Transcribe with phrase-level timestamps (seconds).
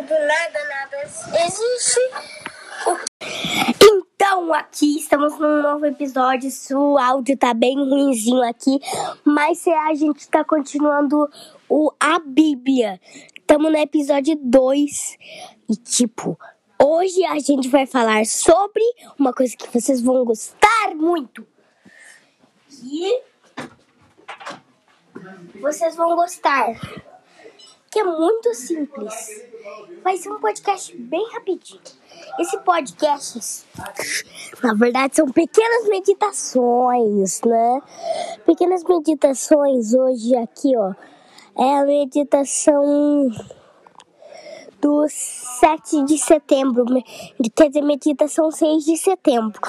[0.00, 2.00] do nada nada existe.
[3.82, 6.48] Então, aqui estamos num novo episódio.
[6.72, 8.80] O áudio tá bem ruinzinho aqui,
[9.22, 11.28] mas a gente tá continuando
[11.68, 12.98] o a Bíblia.
[13.38, 15.18] Estamos no episódio 2
[15.68, 16.38] e tipo,
[16.82, 18.82] hoje a gente vai falar sobre
[19.18, 21.46] uma coisa que vocês vão gostar muito.
[22.82, 23.20] E
[25.60, 27.11] vocês vão gostar.
[27.92, 29.44] Que é muito simples.
[30.02, 31.80] Vai ser um podcast bem rapidinho.
[32.38, 33.64] Esse podcast,
[34.62, 37.82] na verdade, são pequenas meditações, né?
[38.46, 40.94] Pequenas meditações hoje aqui, ó.
[41.56, 43.30] É a meditação
[44.80, 46.86] do 7 de setembro.
[47.54, 49.60] Quer dizer, meditação 6 de setembro.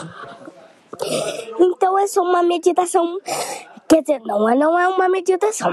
[1.59, 3.19] Então é só uma meditação.
[3.87, 5.71] Quer dizer, não, é, não é uma meditação.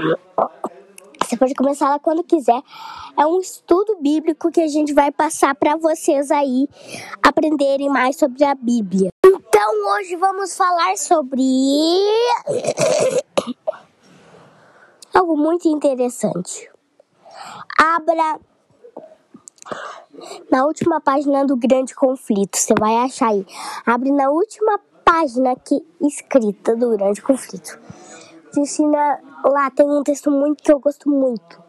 [1.31, 2.61] Você pode começar lá quando quiser.
[3.17, 6.67] É um estudo bíblico que a gente vai passar para vocês aí
[7.23, 9.09] aprenderem mais sobre a Bíblia.
[9.25, 11.41] Então hoje vamos falar sobre
[15.15, 16.69] algo muito interessante.
[17.79, 18.37] Abra
[20.51, 23.45] na última página do Grande Conflito, você vai achar aí.
[23.85, 27.79] Abre na última página que escrita do Grande Conflito.
[28.57, 31.61] Ensina lá tem um texto muito que eu gosto muito.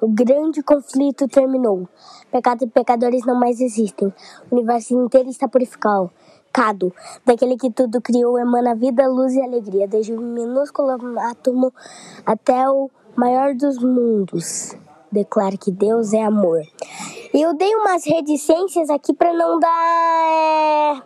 [0.00, 1.88] O grande conflito terminou.
[2.30, 4.12] Pecado e pecadores não mais existem.
[4.50, 6.10] O universo inteiro está purificado.
[6.52, 11.72] Cado, daquele que tudo criou, emana vida, luz e alegria, desde o minúsculo átomo
[12.24, 14.74] até o maior dos mundos.
[15.10, 16.62] Declara que Deus é amor.
[17.34, 21.02] Eu dei umas reticências aqui para não dar é,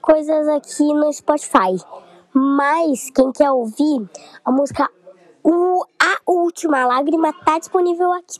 [0.00, 1.76] coisas aqui no Spotify.
[2.32, 4.08] Mas quem quer ouvir
[4.44, 4.88] a música
[5.42, 8.38] o, A Última Lágrima tá disponível aqui.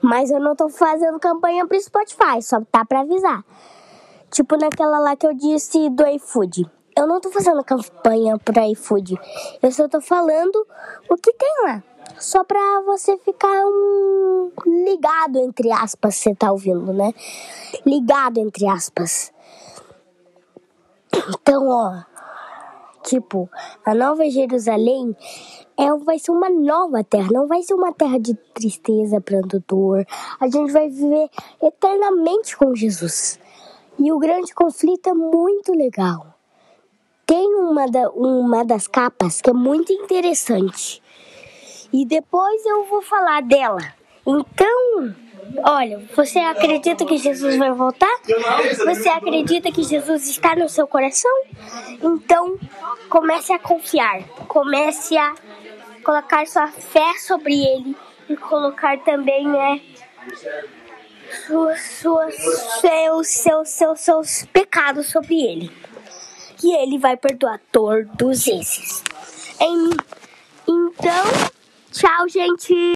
[0.00, 3.44] Mas eu não tô fazendo campanha pro Spotify, só tá pra avisar.
[4.30, 6.70] Tipo naquela lá que eu disse do iFood.
[6.96, 9.18] Eu não tô fazendo campanha pro iFood.
[9.62, 10.66] Eu só tô falando
[11.08, 11.82] o que tem lá.
[12.18, 17.12] Só pra você ficar um, ligado, entre aspas, você tá ouvindo, né?
[17.86, 19.32] Ligado, entre aspas.
[21.28, 22.02] Então, ó,
[23.08, 23.48] tipo,
[23.84, 25.16] a Nova Jerusalém
[25.78, 30.04] é, vai ser uma nova terra, não vai ser uma terra de tristeza, pranto, dor.
[30.40, 31.28] A gente vai viver
[31.62, 33.38] eternamente com Jesus.
[33.98, 36.34] E o grande conflito é muito legal.
[37.24, 41.02] Tem uma, da, uma das capas que é muito interessante.
[41.92, 43.80] E depois eu vou falar dela.
[44.26, 45.14] Então,
[45.64, 48.14] olha, você acredita que Jesus vai voltar?
[48.84, 51.30] Você acredita que Jesus está no seu coração?
[52.02, 52.58] Então,
[53.08, 54.22] comece a confiar.
[54.46, 55.34] Comece a
[56.04, 57.96] colocar sua fé sobre ele
[58.28, 59.80] e colocar também né,
[61.46, 62.34] suas, suas,
[62.80, 65.70] seus, seus, seus, seus pecados sobre ele.
[66.62, 69.02] E ele vai perdoar todos esses.
[69.60, 71.24] Então,
[71.92, 72.74] tchau, gente!